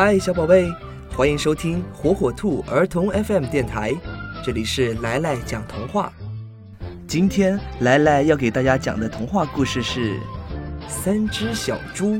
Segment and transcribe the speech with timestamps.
[0.00, 0.72] 嗨，小宝贝，
[1.16, 3.92] 欢迎收听火火兔儿童 FM 电台，
[4.44, 6.12] 这里是来来讲童话。
[7.08, 10.14] 今天来来要给大家讲的童话故事是
[10.88, 12.14] 《三只小猪》。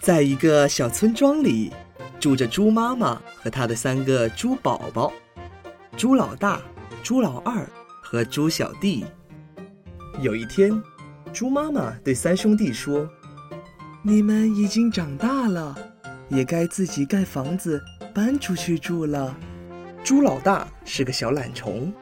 [0.00, 1.72] 在一个小村庄里，
[2.18, 5.12] 住着猪妈妈和她的三个猪宝宝：
[5.96, 6.60] 猪老大、
[7.04, 7.64] 猪老二
[8.02, 9.04] 和猪小弟。
[10.20, 10.72] 有一天，
[11.32, 13.08] 猪妈妈对三兄弟说
[14.02, 15.78] ：“你们已经长大了，
[16.30, 17.82] 也该自己盖房子
[18.14, 19.36] 搬出去住了。”
[20.02, 21.92] 猪老大是个小懒虫，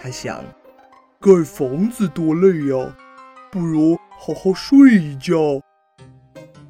[0.00, 0.44] 他想
[1.18, 2.96] ：“盖房子多累呀，
[3.50, 5.60] 不如好好睡一觉。”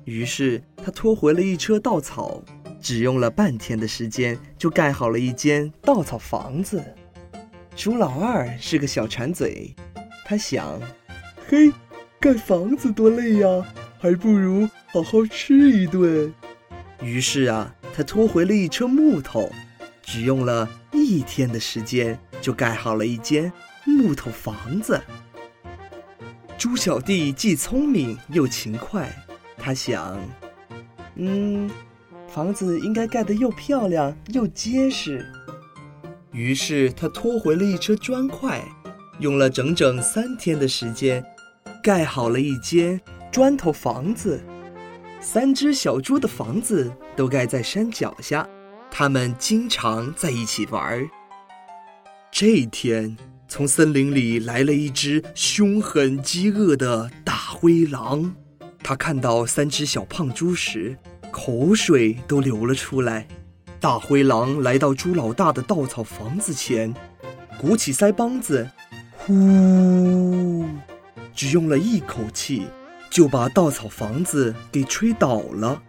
[0.05, 2.43] 于是他拖回了一车稻草，
[2.81, 6.83] 只用了半天的时间就盖好了一间稻草房子。
[7.77, 9.77] 猪老二是个小馋嘴，
[10.25, 10.81] 他想
[11.47, 11.71] ：“嘿，
[12.19, 13.49] 盖房子多累呀，
[14.01, 16.33] 还不如好好吃一顿。”
[17.01, 19.51] 于是啊，他拖回了一车木头，
[20.03, 23.53] 只用了一天的时间就盖好了一间
[23.85, 25.01] 木头房子。
[26.59, 29.09] 猪小弟既聪明又勤快。
[29.57, 30.21] 他想，
[31.17, 31.71] 嗯，
[32.29, 35.25] 房子应该盖得又漂亮又结实。
[36.33, 38.63] 于是他拖回了一车砖块，
[39.19, 41.25] 用了整整三天的时间，
[41.83, 44.41] 盖好了一间砖头房子。
[45.21, 48.49] 三只小猪的房子都盖在山脚下，
[48.91, 51.09] 它们经常在一起玩。
[52.31, 53.17] 这一天，
[53.49, 58.35] 从森林里来了一只凶狠饥饿的大灰狼。
[58.83, 60.97] 他看到三只小胖猪时，
[61.33, 63.27] 口水都流了出来。
[63.81, 66.95] 大灰狼来到猪老大的稻草房子前，
[67.61, 68.69] 鼓起腮帮子，
[69.17, 70.65] 呼，
[71.35, 72.67] 只用了一口气，
[73.19, 75.83] 就把稻草房子给吹倒了。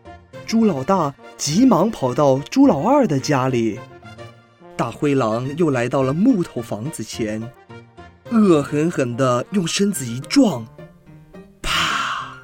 [0.47, 3.79] 猪老大急忙跑到猪老二的家里。
[4.75, 7.39] 大灰狼又来到了木头房子前，
[8.31, 10.65] 恶狠狠地用身子一撞。
[11.61, 12.35] 啪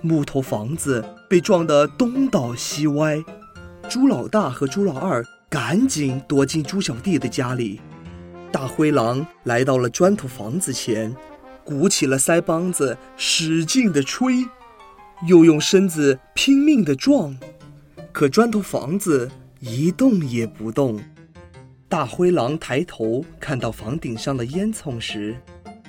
[0.00, 3.22] 木头房子被撞得东倒西歪，
[3.86, 7.82] 猪老大和猪老二赶紧躲进猪小弟的家里。
[8.50, 11.14] 大灰狼来到了砖头房子前，
[11.66, 14.46] 鼓起了腮帮子，使劲地吹，
[15.26, 17.36] 又用身子拼命地撞，
[18.12, 19.28] 可砖头房子
[19.58, 21.02] 一动也不动。
[21.88, 25.36] 大灰狼抬头看到房顶上的烟囱时，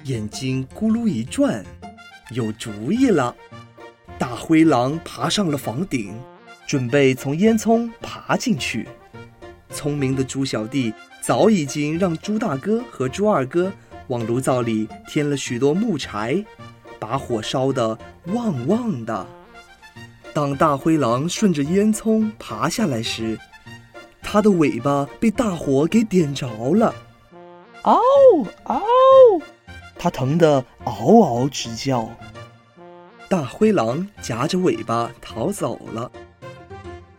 [0.05, 1.63] 眼睛咕噜一转，
[2.31, 3.35] 有主意了。
[4.17, 6.11] 大灰狼爬上了房顶，
[6.65, 8.87] 准备从烟囱爬进去。
[9.69, 13.71] 聪明的猪小弟早已经让猪大哥和猪二哥
[14.07, 16.43] 往炉灶里添了许多木柴，
[16.99, 17.97] 把火烧得
[18.27, 19.27] 旺旺的。
[20.33, 23.39] 当大灰狼顺着烟囱爬下来时，
[24.21, 26.93] 它的尾巴被大火给点着了。
[27.83, 27.97] 嗷
[28.65, 28.81] 嗷，
[29.97, 32.09] 它疼得嗷嗷直叫。
[33.29, 36.11] 大灰狼夹着尾巴逃走了。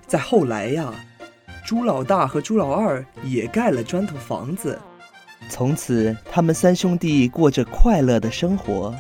[0.07, 0.95] 再后来呀，
[1.67, 4.79] 猪老大和猪老二也盖了砖头房子，
[5.49, 8.95] 从此他们三兄弟过着快乐的生活。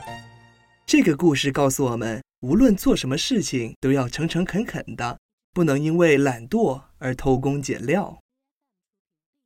[0.86, 5.18] 这个故事告诉我们，无论做什么事情，都要诚诚恳恳的，
[5.52, 8.18] 不能因为懒惰而偷工减料。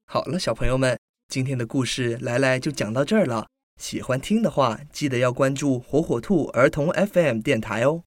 [0.07, 0.99] 好了，小朋友们，
[1.29, 3.49] 今天的故事来来就讲到这儿了。
[3.81, 8.05] 喜欢听的话，记得要关注火火兔儿童 FM 电台哦。